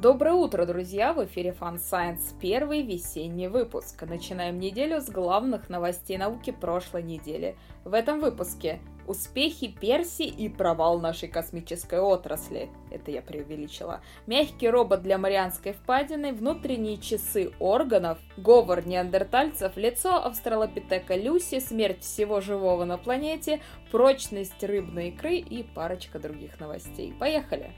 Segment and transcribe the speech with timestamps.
[0.00, 1.12] Доброе утро, друзья!
[1.12, 4.00] В эфире Fun Science, первый весенний выпуск.
[4.02, 7.56] Начинаем неделю с главных новостей науки прошлой недели.
[7.84, 12.70] В этом выпуске успехи Перси и провал нашей космической отрасли.
[12.92, 14.00] Это я преувеличила.
[14.28, 22.40] Мягкий робот для Марианской впадины, внутренние часы органов, говор неандертальцев, лицо австралопитека Люси, смерть всего
[22.40, 23.60] живого на планете,
[23.90, 27.12] прочность рыбной икры и парочка других новостей.
[27.18, 27.72] Поехали!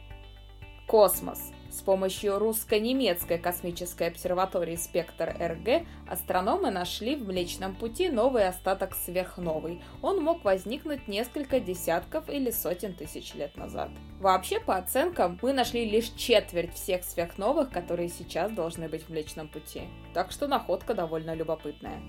[0.87, 1.51] Космос.
[1.71, 9.81] С помощью русско-немецкой космической обсерватории «Спектр РГ» астрономы нашли в Млечном Пути новый остаток сверхновой.
[10.03, 13.91] Он мог возникнуть несколько десятков или сотен тысяч лет назад.
[14.19, 19.47] Вообще, по оценкам, мы нашли лишь четверть всех сверхновых, которые сейчас должны быть в Млечном
[19.47, 19.83] Пути.
[20.13, 22.01] Так что находка довольно любопытная.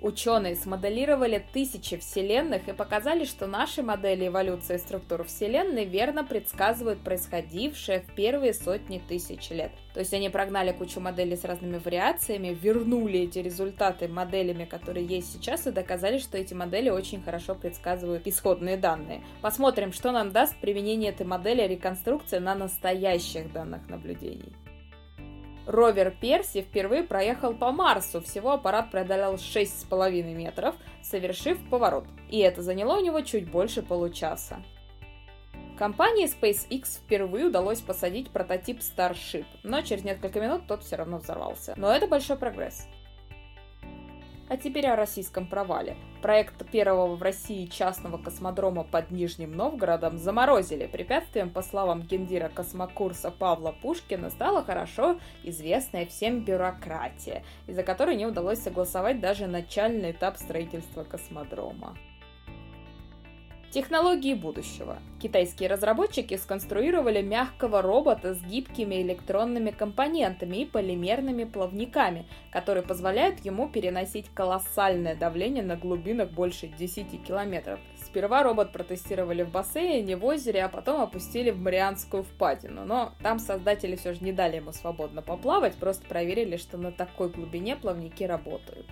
[0.00, 8.00] Ученые смоделировали тысячи вселенных и показали, что наши модели эволюции структур Вселенной верно предсказывают происходившее
[8.02, 9.72] в первые сотни тысяч лет.
[9.94, 15.32] То есть они прогнали кучу моделей с разными вариациями, вернули эти результаты моделями, которые есть
[15.32, 19.24] сейчас, и доказали, что эти модели очень хорошо предсказывают исходные данные.
[19.42, 24.52] Посмотрим, что нам даст применение этой модели реконструкции на настоящих данных наблюдений.
[25.68, 28.22] Ровер Перси впервые проехал по Марсу.
[28.22, 32.06] Всего аппарат преодолел 6,5 метров, совершив поворот.
[32.30, 34.62] И это заняло у него чуть больше получаса.
[35.76, 41.74] Компании SpaceX впервые удалось посадить прототип Starship, но через несколько минут тот все равно взорвался.
[41.76, 42.88] Но это большой прогресс.
[44.48, 45.96] А теперь о российском провале.
[46.22, 50.86] Проект первого в России частного космодрома под Нижним Новгородом заморозили.
[50.86, 58.24] Препятствием, по словам гендира космокурса Павла Пушкина, стала хорошо известная всем бюрократия, из-за которой не
[58.24, 61.94] удалось согласовать даже начальный этап строительства космодрома.
[63.70, 64.96] Технологии будущего.
[65.20, 73.68] Китайские разработчики сконструировали мягкого робота с гибкими электронными компонентами и полимерными плавниками, которые позволяют ему
[73.68, 77.78] переносить колоссальное давление на глубинах больше 10 километров.
[78.02, 82.86] Сперва робот протестировали в бассейне, в озере, а потом опустили в Марианскую впадину.
[82.86, 87.28] Но там создатели все же не дали ему свободно поплавать, просто проверили, что на такой
[87.28, 88.86] глубине плавники работают.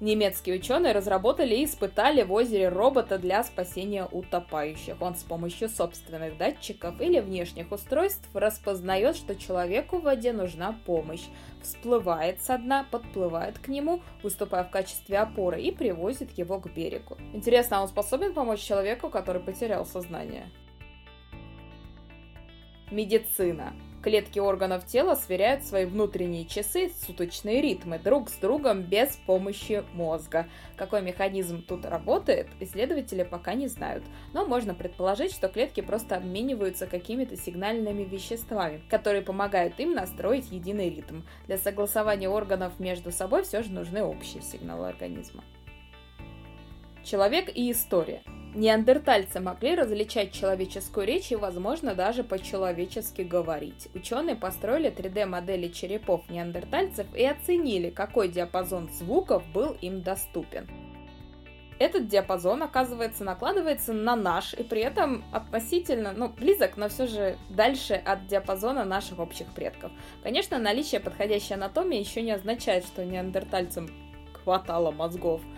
[0.00, 4.96] Немецкие ученые разработали и испытали в озере робота для спасения утопающих.
[5.02, 11.26] Он с помощью собственных датчиков или внешних устройств распознает, что человеку в воде нужна помощь,
[11.62, 17.18] всплывает со дна, подплывает к нему, выступая в качестве опоры и привозит его к берегу.
[17.34, 20.50] Интересно, а он способен помочь человеку, который потерял сознание?
[22.90, 23.74] Медицина.
[24.02, 30.48] Клетки органов тела сверяют свои внутренние часы, суточные ритмы друг с другом без помощи мозга.
[30.76, 34.02] Какой механизм тут работает, исследователи пока не знают,
[34.32, 40.88] но можно предположить, что клетки просто обмениваются какими-то сигнальными веществами, которые помогают им настроить единый
[40.88, 41.20] ритм.
[41.46, 45.44] Для согласования органов между собой все же нужны общие сигналы организма.
[47.04, 48.22] Человек и история.
[48.52, 53.88] Неандертальцы могли различать человеческую речь и, возможно, даже по-человечески говорить.
[53.94, 60.68] Ученые построили 3D-модели черепов неандертальцев и оценили, какой диапазон звуков был им доступен.
[61.78, 67.38] Этот диапазон, оказывается, накладывается на наш и при этом относительно, ну, близок, но все же
[67.48, 69.92] дальше от диапазона наших общих предков.
[70.24, 73.88] Конечно, наличие подходящей анатомии еще не означает, что неандертальцам
[74.42, 75.40] хватало мозгов–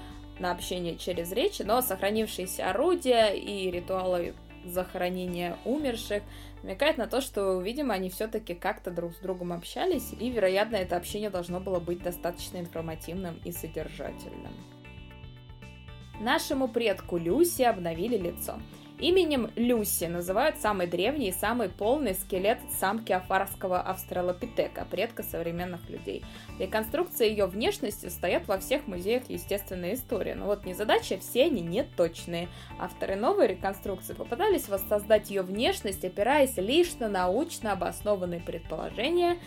[0.42, 6.22] на общение через речь, но сохранившиеся орудия и ритуалы захоронения умерших
[6.62, 10.97] намекает на то, что, видимо, они все-таки как-то друг с другом общались, и, вероятно, это
[10.97, 14.53] общение должно было быть достаточно информативным и содержательным.
[16.20, 18.60] Нашему предку Люси обновили лицо–
[19.02, 26.24] Именем Люси называют самый древний и самый полный скелет самки афарского австралопитека, предка современных людей.
[26.60, 30.34] Реконструкция ее внешности стоят во всех музеях естественной истории.
[30.34, 32.48] Но вот незадача, все они не точные.
[32.78, 39.38] Авторы новой реконструкции попытались воссоздать ее внешность, опираясь лишь на научно обоснованные предположения,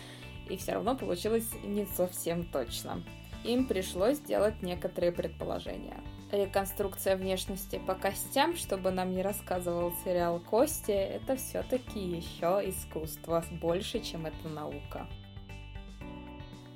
[0.50, 3.02] и все равно получилось не совсем точно.
[3.42, 5.96] Им пришлось сделать некоторые предположения
[6.32, 14.00] реконструкция внешности по костям, чтобы нам не рассказывал сериал Кости, это все-таки еще искусство, больше,
[14.00, 15.06] чем это наука.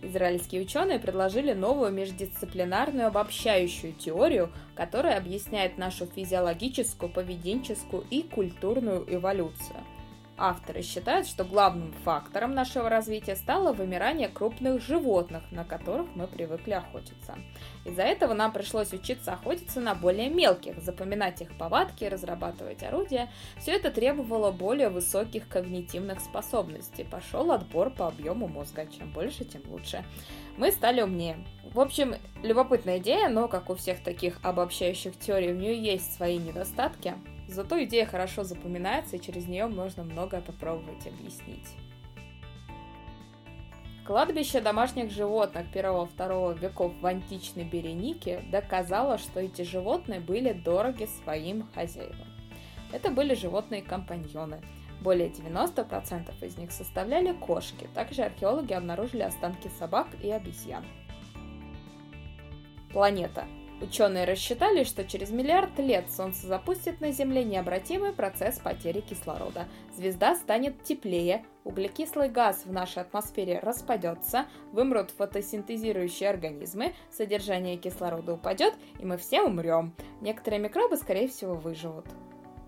[0.03, 9.77] Израильские ученые предложили новую междисциплинарную обобщающую теорию, которая объясняет нашу физиологическую, поведенческую и культурную эволюцию–
[10.43, 16.73] Авторы считают, что главным фактором нашего развития стало вымирание крупных животных, на которых мы привыкли
[16.73, 17.37] охотиться.
[17.85, 23.29] Из-за этого нам пришлось учиться охотиться на более мелких, запоминать их повадки, разрабатывать орудия.
[23.59, 27.05] Все это требовало более высоких когнитивных способностей.
[27.05, 28.87] Пошел отбор по объему мозга.
[28.87, 30.07] Чем больше, тем лучше.
[30.57, 31.45] Мы стали умнее.
[31.75, 36.39] В общем, любопытная идея, но, как у всех таких обобщающих теорий, у нее есть свои
[36.39, 37.15] недостатки.
[37.51, 41.67] Зато идея хорошо запоминается, и через нее можно многое попробовать объяснить.
[44.07, 51.67] Кладбище домашних животных 1-2 веков в античной Беренике доказало, что эти животные были дороги своим
[51.75, 52.29] хозяевам.
[52.93, 54.61] Это были животные-компаньоны.
[55.01, 57.89] Более 90% из них составляли кошки.
[57.95, 60.85] Также археологи обнаружили останки собак и обезьян.
[62.93, 63.47] Планета
[63.81, 69.65] Ученые рассчитали, что через миллиард лет Солнце запустит на Земле необратимый процесс потери кислорода.
[69.97, 78.75] Звезда станет теплее, углекислый газ в нашей атмосфере распадется, вымрут фотосинтезирующие организмы, содержание кислорода упадет,
[78.99, 79.95] и мы все умрем.
[80.21, 82.05] Некоторые микробы, скорее всего, выживут.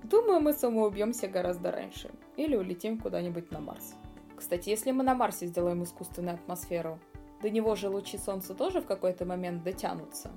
[0.04, 2.10] Думаю, мы самоубьемся гораздо раньше.
[2.38, 3.94] Или улетим куда-нибудь на Марс.
[4.34, 6.98] Кстати, если мы на Марсе сделаем искусственную атмосферу,
[7.42, 10.30] до него же лучи Солнца тоже в какой-то момент дотянутся.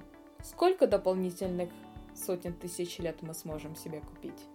[0.46, 1.70] Сколько дополнительных
[2.14, 4.46] сотен тысяч лет мы сможем себе купить?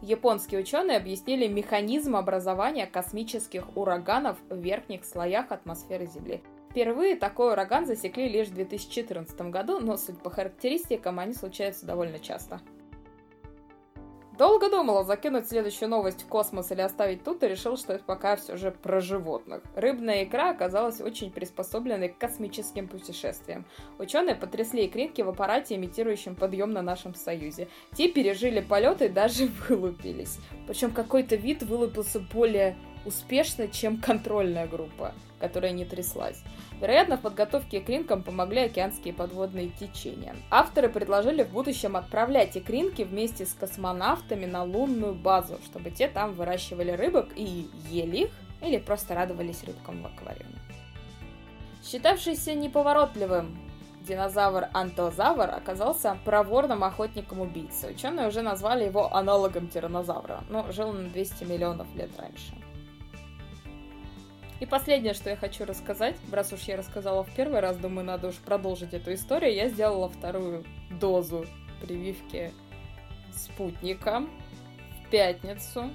[0.00, 6.42] Японские ученые объяснили механизм образования космических ураганов в верхних слоях атмосферы Земли.
[6.70, 12.18] Впервые такой ураган засекли лишь в 2014 году, но, суть по характеристикам, они случаются довольно
[12.18, 12.62] часто.
[14.42, 18.34] Долго думала, закинуть следующую новость в космос или оставить тут, и решил, что это пока
[18.34, 19.62] все же про животных.
[19.76, 23.64] Рыбная икра оказалась очень приспособленной к космическим путешествиям.
[24.00, 27.68] Ученые потрясли икринки в аппарате, имитирующем подъем на нашем Союзе.
[27.94, 30.40] Те пережили полеты и даже вылупились.
[30.66, 36.42] Причем какой-то вид вылупился более успешно, чем контрольная группа, которая не тряслась.
[36.80, 40.34] Вероятно, в подготовке к помогли океанские подводные течения.
[40.50, 46.34] Авторы предложили в будущем отправлять икринки вместе с космонавтами на лунную базу, чтобы те там
[46.34, 50.58] выращивали рыбок и ели их, или просто радовались рыбкам в аквариуме.
[51.84, 53.58] Считавшийся неповоротливым
[54.06, 57.92] динозавр антозавр оказался проворным охотником-убийцей.
[57.92, 62.54] Ученые уже назвали его аналогом тиранозавра, но жил на 200 миллионов лет раньше.
[64.62, 68.28] И последнее, что я хочу рассказать, раз уж я рассказала в первый раз, думаю, надо
[68.28, 70.64] уж продолжить эту историю, я сделала вторую
[71.00, 71.46] дозу
[71.80, 72.52] прививки
[73.32, 74.24] спутника
[75.00, 75.90] в пятницу.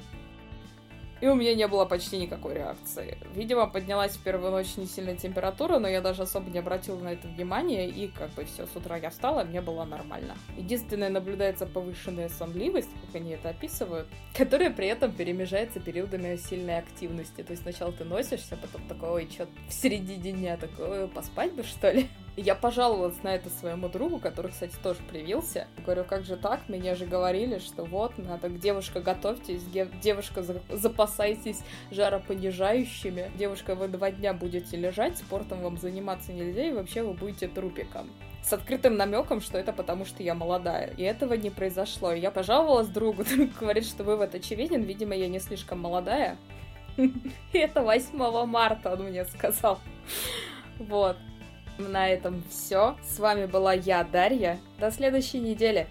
[1.22, 3.18] И у меня не было почти никакой реакции.
[3.34, 7.14] Видимо, поднялась в первую ночь не сильная температура, но я даже особо не обратила на
[7.14, 10.36] это внимание, и как бы все, с утра я встала, мне было нормально.
[10.56, 17.42] Единственное, наблюдается повышенная сонливость, как они это описывают, которая при этом перемежается периодами сильной активности.
[17.44, 21.64] То есть сначала ты носишься, потом такой, ой, что в середине дня, такой, поспать бы,
[21.64, 22.08] что ли?
[22.38, 25.68] Я пожаловалась на это своему другу, который, кстати, тоже привился.
[25.84, 26.69] Говорю, как же так?
[26.69, 33.31] Меня же говорили, что вот, надо, девушка, готовьтесь, девушка, запасайтесь жаропонижающими.
[33.36, 38.12] Девушка, вы два дня будете лежать, спортом вам заниматься нельзя, и вообще вы будете трупиком
[38.44, 40.94] с открытым намеком, что это потому, что я молодая.
[40.95, 42.13] И этого не произошло.
[42.13, 46.38] Я пожаловалась другу, друг говорит, что вывод очевиден, видимо, я не слишком молодая.
[46.98, 49.80] И это 8 марта он мне сказал.
[50.80, 51.18] Вот.
[51.77, 52.95] На этом все.
[53.03, 54.59] С вами была я, Дарья.
[54.79, 55.88] До следующей недели.